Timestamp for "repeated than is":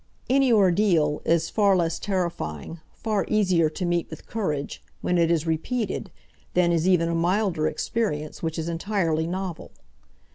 5.45-6.87